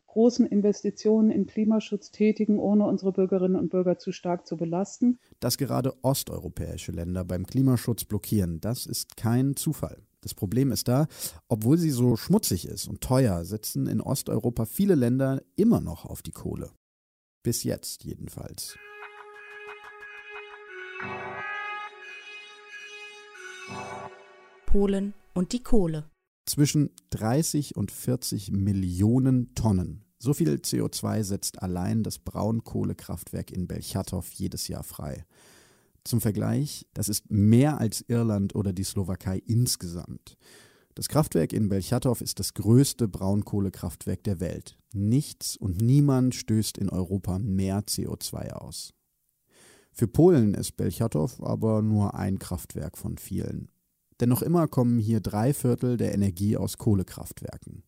[0.08, 5.18] großen Investitionen in Klimaschutz tätigen, ohne unsere Bürgerinnen und Bürger zu stark zu belasten.
[5.38, 10.07] Dass gerade osteuropäische Länder beim Klimaschutz blockieren, das ist kein Zufall.
[10.28, 11.06] Das Problem ist da,
[11.48, 16.20] obwohl sie so schmutzig ist und teuer, setzen in Osteuropa viele Länder immer noch auf
[16.20, 16.70] die Kohle.
[17.42, 18.76] Bis jetzt jedenfalls.
[24.66, 26.10] Polen und die Kohle.
[26.44, 30.04] Zwischen 30 und 40 Millionen Tonnen.
[30.18, 35.24] So viel CO2 setzt allein das Braunkohlekraftwerk in Belchatov jedes Jahr frei.
[36.04, 40.36] Zum Vergleich, das ist mehr als Irland oder die Slowakei insgesamt.
[40.94, 44.76] Das Kraftwerk in Belchatov ist das größte Braunkohlekraftwerk der Welt.
[44.92, 48.94] Nichts und niemand stößt in Europa mehr CO2 aus.
[49.92, 53.68] Für Polen ist Belchatov aber nur ein Kraftwerk von vielen.
[54.20, 57.84] Denn noch immer kommen hier drei Viertel der Energie aus Kohlekraftwerken.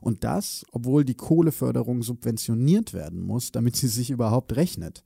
[0.00, 5.02] Und das, obwohl die Kohleförderung subventioniert werden muss, damit sie sich überhaupt rechnet.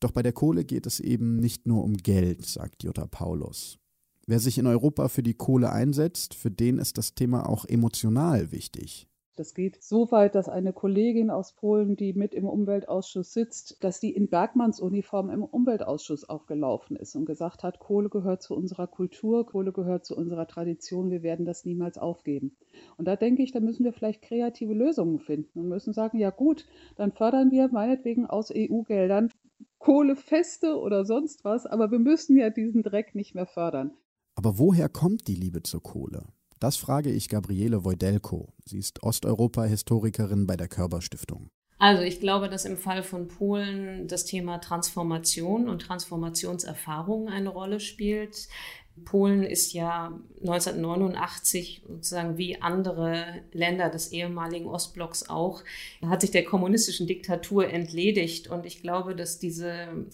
[0.00, 3.78] Doch bei der Kohle geht es eben nicht nur um Geld, sagt Jutta Paulus.
[4.26, 8.52] Wer sich in Europa für die Kohle einsetzt, für den ist das Thema auch emotional
[8.52, 9.08] wichtig.
[9.38, 14.00] Das geht so weit, dass eine Kollegin aus Polen, die mit im Umweltausschuss sitzt, dass
[14.00, 18.88] die in Bergmanns Uniform im Umweltausschuss aufgelaufen ist und gesagt hat, Kohle gehört zu unserer
[18.88, 22.56] Kultur, Kohle gehört zu unserer Tradition, wir werden das niemals aufgeben.
[22.96, 26.30] Und da denke ich, da müssen wir vielleicht kreative Lösungen finden und müssen sagen, ja
[26.30, 29.30] gut, dann fördern wir meinetwegen aus EU-Geldern
[29.78, 33.92] Kohlefeste oder sonst was, aber wir müssen ja diesen Dreck nicht mehr fördern.
[34.34, 36.26] Aber woher kommt die Liebe zur Kohle?
[36.60, 38.52] Das frage ich Gabriele Wojdelko.
[38.64, 41.50] Sie ist Osteuropa-Historikerin bei der Körper-Stiftung.
[41.78, 47.78] Also ich glaube, dass im Fall von Polen das Thema Transformation und Transformationserfahrung eine Rolle
[47.78, 48.48] spielt.
[49.04, 55.62] Polen ist ja 1989 sozusagen wie andere Länder des ehemaligen Ostblocks auch,
[56.04, 58.48] hat sich der kommunistischen Diktatur entledigt.
[58.48, 60.06] Und ich glaube, dass diese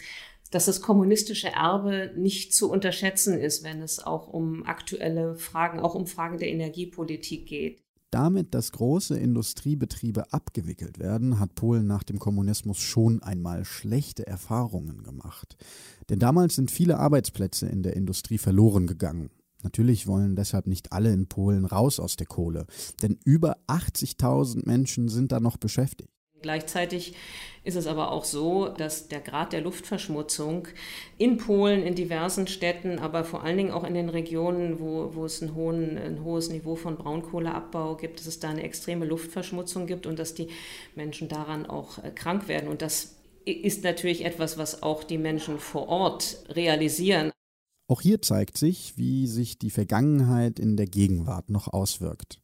[0.51, 5.97] dass das kommunistische Erbe nicht zu unterschätzen ist, wenn es auch um aktuelle Fragen, auch
[5.97, 7.84] um Fragen der Energiepolitik geht.
[8.15, 15.03] Damit, dass große Industriebetriebe abgewickelt werden, hat Polen nach dem Kommunismus schon einmal schlechte Erfahrungen
[15.03, 15.57] gemacht.
[16.09, 19.31] Denn damals sind viele Arbeitsplätze in der Industrie verloren gegangen.
[19.65, 22.67] Natürlich wollen deshalb nicht alle in Polen raus aus der Kohle,
[23.03, 26.14] denn über 80.000 Menschen sind da noch beschäftigt.
[26.45, 27.15] Gleichzeitig
[27.65, 30.69] ist es aber auch so, dass der Grad der Luftverschmutzung
[31.17, 35.25] in Polen, in diversen Städten, aber vor allen Dingen auch in den Regionen, wo, wo
[35.25, 39.87] es ein, hohen, ein hohes Niveau von Braunkohleabbau gibt, dass es da eine extreme Luftverschmutzung
[39.87, 40.49] gibt und dass die
[40.95, 42.69] Menschen daran auch äh, krank werden.
[42.69, 47.31] Und das ist natürlich etwas, was auch die Menschen vor Ort realisieren.
[47.89, 52.44] Auch hier zeigt sich, wie sich die Vergangenheit in der Gegenwart noch auswirkt.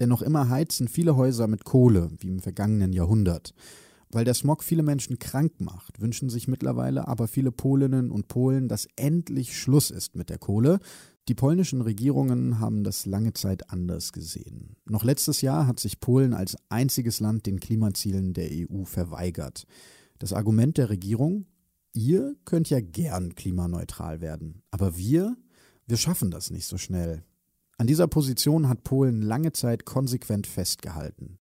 [0.00, 3.54] Denn noch immer heizen viele Häuser mit Kohle, wie im vergangenen Jahrhundert.
[4.10, 8.68] Weil der Smog viele Menschen krank macht, wünschen sich mittlerweile aber viele Polinnen und Polen,
[8.68, 10.80] dass endlich Schluss ist mit der Kohle.
[11.28, 14.76] Die polnischen Regierungen haben das lange Zeit anders gesehen.
[14.84, 19.66] Noch letztes Jahr hat sich Polen als einziges Land den Klimazielen der EU verweigert.
[20.18, 21.46] Das Argument der Regierung,
[21.94, 25.36] ihr könnt ja gern klimaneutral werden, aber wir,
[25.86, 27.24] wir schaffen das nicht so schnell.
[27.82, 31.40] An dieser Position hat Polen lange Zeit konsequent festgehalten.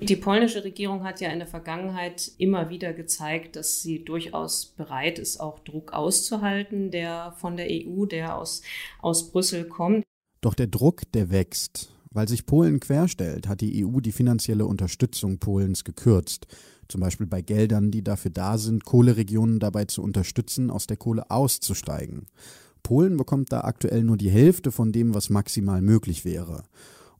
[0.00, 5.18] Die polnische Regierung hat ja in der Vergangenheit immer wieder gezeigt, dass sie durchaus bereit
[5.18, 8.62] ist, auch Druck auszuhalten, der von der EU, der aus,
[9.00, 10.02] aus Brüssel kommt.
[10.40, 11.92] Doch der Druck, der wächst.
[12.10, 16.46] Weil sich Polen querstellt, hat die EU die finanzielle Unterstützung Polens gekürzt.
[16.88, 21.30] Zum Beispiel bei Geldern, die dafür da sind, Kohleregionen dabei zu unterstützen, aus der Kohle
[21.30, 22.28] auszusteigen.
[22.82, 26.64] Polen bekommt da aktuell nur die Hälfte von dem, was maximal möglich wäre.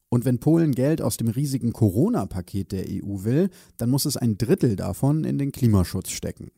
[0.09, 3.49] Und wenn Polen Geld aus dem riesigen Corona-Paket der EU will,
[3.79, 6.51] dann muss es ein Drittel davon in den Klimaschutz stecken.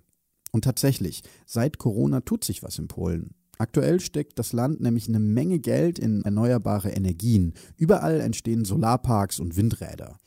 [0.50, 3.34] Und tatsächlich, seit Corona tut sich was in Polen.
[3.58, 7.54] Aktuell steckt das Land nämlich eine Menge Geld in erneuerbare Energien.
[7.76, 10.18] Überall entstehen Solarparks und Windräder.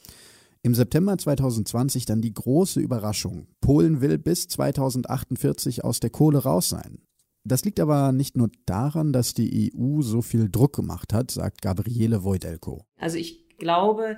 [0.64, 3.48] Im September 2020 dann die große Überraschung.
[3.62, 7.00] Polen will bis 2048 aus der Kohle raus sein.
[7.48, 11.62] Das liegt aber nicht nur daran, dass die EU so viel Druck gemacht hat, sagt
[11.62, 12.86] Gabriele Wojtelko.
[12.98, 14.18] Also ich glaube,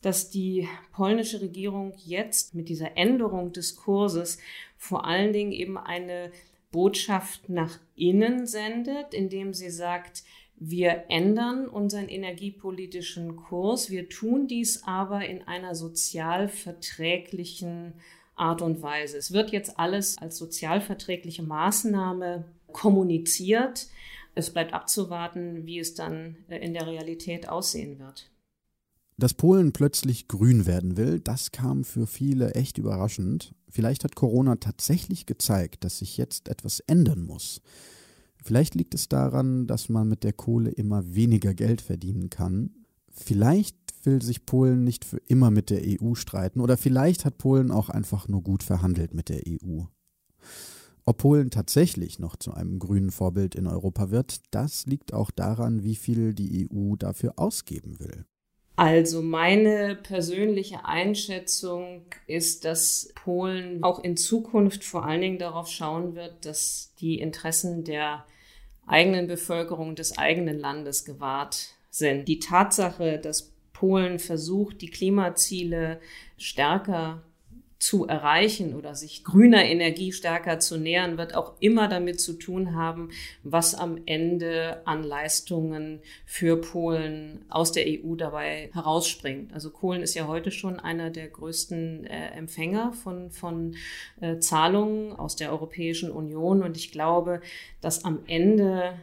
[0.00, 4.38] dass die polnische Regierung jetzt mit dieser Änderung des Kurses
[4.76, 6.30] vor allen Dingen eben eine
[6.70, 10.22] Botschaft nach innen sendet, indem sie sagt,
[10.56, 17.94] wir ändern unseren energiepolitischen Kurs, wir tun dies aber in einer sozial verträglichen
[18.34, 19.18] Art und Weise.
[19.18, 23.88] Es wird jetzt alles als sozialverträgliche Maßnahme kommuniziert.
[24.34, 28.30] Es bleibt abzuwarten, wie es dann äh, in der Realität aussehen wird.
[29.18, 33.54] Dass Polen plötzlich grün werden will, das kam für viele echt überraschend.
[33.68, 37.60] Vielleicht hat Corona tatsächlich gezeigt, dass sich jetzt etwas ändern muss.
[38.42, 42.70] Vielleicht liegt es daran, dass man mit der Kohle immer weniger Geld verdienen kann.
[43.08, 47.70] Vielleicht will sich Polen nicht für immer mit der EU streiten oder vielleicht hat Polen
[47.70, 49.82] auch einfach nur gut verhandelt mit der EU.
[51.04, 55.82] Ob Polen tatsächlich noch zu einem grünen Vorbild in Europa wird, das liegt auch daran,
[55.82, 58.24] wie viel die EU dafür ausgeben will.
[58.76, 66.14] Also meine persönliche Einschätzung ist, dass Polen auch in Zukunft vor allen Dingen darauf schauen
[66.14, 68.24] wird, dass die Interessen der
[68.86, 72.26] eigenen Bevölkerung des eigenen Landes gewahrt sind.
[72.28, 73.51] Die Tatsache, dass
[73.82, 75.98] Polen versucht, die Klimaziele
[76.38, 77.24] stärker
[77.80, 82.76] zu erreichen oder sich grüner Energie stärker zu nähern, wird auch immer damit zu tun
[82.76, 83.10] haben,
[83.42, 89.52] was am Ende an Leistungen für Polen aus der EU dabei herausspringt.
[89.52, 93.74] Also Polen ist ja heute schon einer der größten äh, Empfänger von, von
[94.20, 97.40] äh, Zahlungen aus der Europäischen Union und ich glaube,
[97.80, 98.94] dass am Ende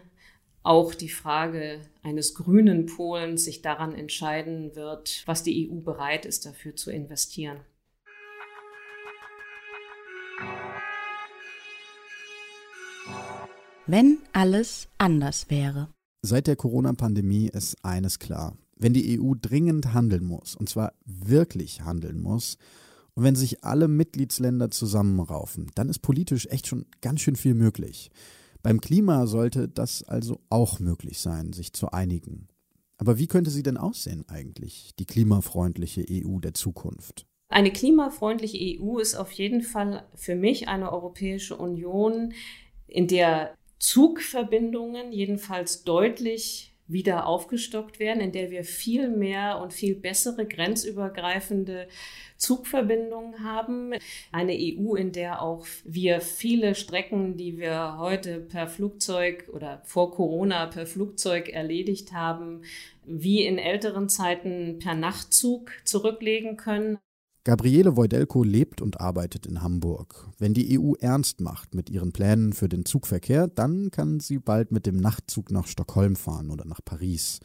[0.64, 6.46] auch die Frage eines grünen Polens sich daran entscheiden wird, was die EU bereit ist,
[6.46, 7.60] dafür zu investieren.
[13.88, 15.90] Wenn alles anders wäre.
[16.22, 18.56] Seit der Corona-Pandemie ist eines klar.
[18.76, 22.58] Wenn die EU dringend handeln muss, und zwar wirklich handeln muss,
[23.16, 28.12] und wenn sich alle Mitgliedsländer zusammenraufen, dann ist politisch echt schon ganz schön viel möglich.
[28.62, 32.50] Beim Klima sollte das also auch möglich sein, sich zu einigen.
[32.98, 37.26] Aber wie könnte sie denn aussehen eigentlich, die klimafreundliche EU der Zukunft?
[37.48, 42.34] Eine klimafreundliche EU ist auf jeden Fall für mich eine Europäische Union,
[42.86, 49.96] in der Zugverbindungen jedenfalls deutlich wieder aufgestockt werden, in der wir viel mehr und viel
[49.96, 51.88] bessere grenzübergreifende
[52.36, 53.94] Zugverbindungen haben.
[54.32, 60.12] Eine EU, in der auch wir viele Strecken, die wir heute per Flugzeug oder vor
[60.12, 62.64] Corona per Flugzeug erledigt haben,
[63.06, 66.98] wie in älteren Zeiten per Nachtzug zurücklegen können.
[67.50, 70.30] Gabriele Wojdelko lebt und arbeitet in Hamburg.
[70.38, 74.72] Wenn die EU ernst macht mit ihren Plänen für den Zugverkehr, dann kann sie bald
[74.72, 77.40] mit dem Nachtzug nach Stockholm fahren oder nach Paris.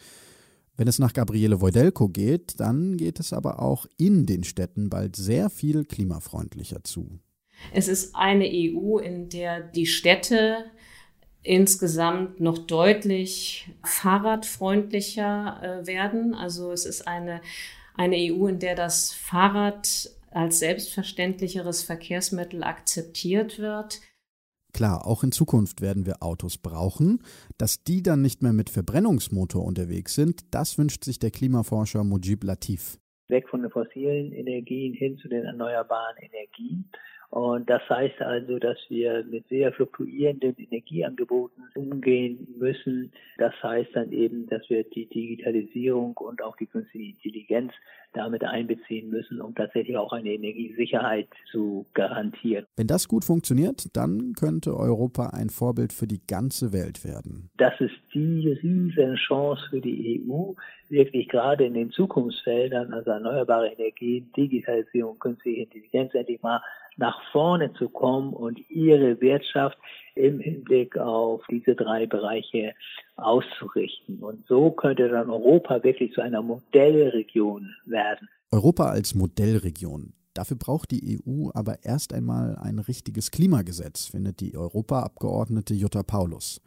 [0.77, 5.17] Wenn es nach Gabriele Wojdelko geht, dann geht es aber auch in den Städten bald
[5.17, 7.19] sehr viel klimafreundlicher zu.
[7.73, 10.67] Es ist eine EU, in der die Städte
[11.43, 16.35] insgesamt noch deutlich fahrradfreundlicher äh, werden.
[16.35, 17.41] Also es ist eine
[17.95, 24.01] eine EU, in der das Fahrrad als selbstverständlicheres Verkehrsmittel akzeptiert wird.
[24.73, 27.23] Klar, auch in Zukunft werden wir Autos brauchen.
[27.59, 32.43] Dass die dann nicht mehr mit Verbrennungsmotor unterwegs sind, das wünscht sich der Klimaforscher Mujib
[32.43, 32.99] Latif.
[33.29, 36.91] weg von den fossilen Energien hin zu den erneuerbaren Energien.
[37.35, 43.11] Und das heißt also, dass wir mit sehr fluktuierenden Energieangeboten umgehen müssen.
[43.39, 47.73] Das heißt dann eben, dass wir die Digitalisierung und auch die künstliche Intelligenz
[48.13, 52.67] damit einbeziehen müssen, um tatsächlich auch eine Energiesicherheit zu garantieren.
[52.77, 57.51] Wenn das gut funktioniert, dann könnte Europa ein Vorbild für die ganze Welt werden.
[57.57, 60.53] Das ist die riesen Chance für die EU,
[60.89, 66.61] wirklich gerade in den Zukunftsfeldern, also erneuerbare Energien, Digitalisierung, künstliche Intelligenz endlich mal
[66.97, 69.79] nach vorne zu kommen und ihre Wirtschaft
[70.15, 72.75] im Hinblick auf diese drei Bereiche
[73.17, 74.21] auszurichten.
[74.21, 78.29] Und so könnte dann Europa wirklich zu einer Modellregion werden.
[78.53, 80.13] Europa als Modellregion.
[80.35, 86.61] Dafür braucht die EU aber erst einmal ein richtiges Klimagesetz, findet die Europaabgeordnete Jutta Paulus.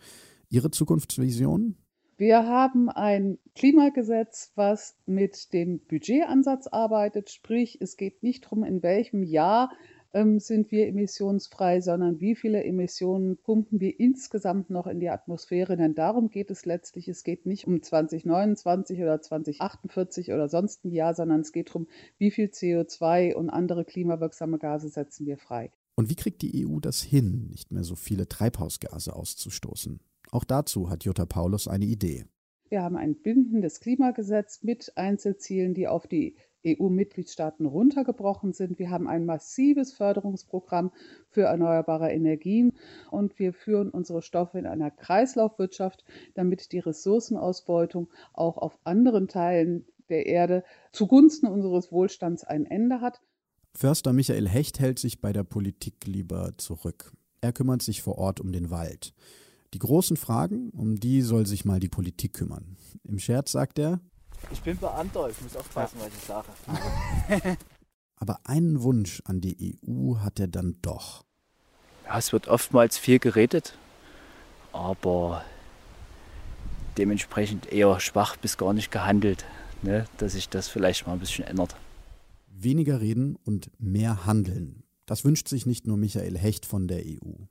[0.49, 1.75] Ihre Zukunftsvision?
[2.17, 8.82] Wir haben ein Klimagesetz, was mit dem Budgetansatz arbeitet, sprich es geht nicht darum, in
[8.82, 9.69] welchem Jahr
[10.14, 15.78] ähm, sind wir emissionsfrei, sondern wie viele Emissionen pumpen wir insgesamt noch in die Atmosphäre.
[15.78, 17.08] Denn darum geht es letztlich.
[17.08, 21.88] Es geht nicht um 2029 oder 2048 oder sonst ein Jahr, sondern es geht darum,
[22.18, 25.72] wie viel CO2 und andere klimawirksame Gase setzen wir frei.
[25.95, 29.99] Und wie kriegt die EU das hin, nicht mehr so viele Treibhausgase auszustoßen?
[30.32, 32.26] Auch dazu hat Jutta Paulus eine Idee.
[32.70, 36.36] Wir haben ein bindendes Klimagesetz mit Einzelzielen, die auf die
[36.66, 38.80] EU-Mitgliedstaaten runtergebrochen sind.
[38.80, 40.91] Wir haben ein massives Förderungsprogramm
[41.30, 42.74] für erneuerbare Energien
[43.12, 46.03] und wir führen unsere Stoffe in einer Kreislaufwirtschaft,
[46.34, 53.22] damit die Ressourcenausbeutung auch auf anderen Teilen der Erde zugunsten unseres Wohlstands ein Ende hat.
[53.74, 57.14] Förster Michael Hecht hält sich bei der Politik lieber zurück.
[57.41, 59.14] Er kümmert sich vor Ort um den Wald.
[59.74, 62.78] Die großen Fragen, um die soll sich mal die Politik kümmern.
[63.03, 63.99] Im Scherz sagt er,
[64.51, 66.47] ich bin Beamter, ich muss aufpassen, was ich sage.
[68.15, 71.23] Aber einen Wunsch an die EU hat er dann doch.
[72.05, 73.77] Ja, es wird oftmals viel geredet,
[74.71, 75.43] aber
[76.97, 79.45] dementsprechend eher schwach bis gar nicht gehandelt,
[79.81, 80.05] ne?
[80.17, 81.75] dass sich das vielleicht mal ein bisschen ändert.
[82.47, 84.83] Weniger reden und mehr handeln.
[85.05, 87.45] Das wünscht sich nicht nur Michael Hecht von der EU.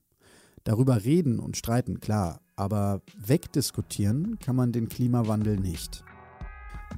[0.65, 6.03] Darüber reden und streiten, klar, aber wegdiskutieren kann man den Klimawandel nicht.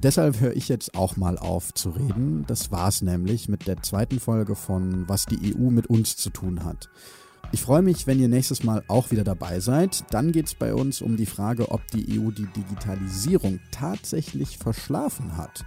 [0.01, 2.45] Deshalb höre ich jetzt auch mal auf zu reden.
[2.47, 6.63] Das war's nämlich mit der zweiten Folge von Was die EU mit uns zu tun
[6.63, 6.89] hat.
[7.51, 10.03] Ich freue mich, wenn ihr nächstes Mal auch wieder dabei seid.
[10.11, 15.35] Dann geht es bei uns um die Frage, ob die EU die Digitalisierung tatsächlich verschlafen
[15.35, 15.65] hat.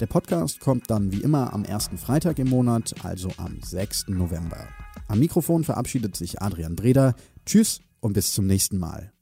[0.00, 4.08] Der Podcast kommt dann wie immer am ersten Freitag im Monat, also am 6.
[4.08, 4.68] November.
[5.08, 7.16] Am Mikrofon verabschiedet sich Adrian Breder.
[7.44, 9.12] Tschüss und bis zum nächsten Mal.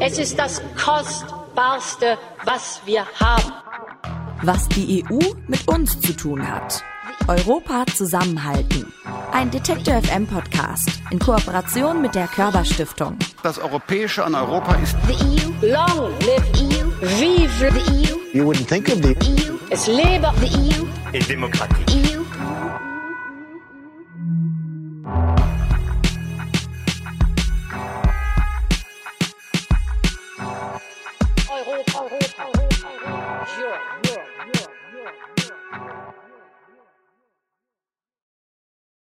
[0.00, 3.52] Es ist das Kostbarste, was wir haben.
[4.42, 6.82] Was die EU mit uns zu tun hat.
[7.28, 8.92] Europa zusammenhalten.
[9.32, 13.16] Ein Detektor FM Podcast in Kooperation mit der Körperstiftung.
[13.42, 15.72] Das Europäische an Europa ist The EU.
[15.72, 16.90] Long live EU.
[17.00, 18.18] Vive the EU.
[18.32, 19.56] You wouldn't think of the EU.
[19.70, 20.86] Es lebe the EU.
[21.12, 22.16] in Demokratie.
[22.16, 22.21] EU.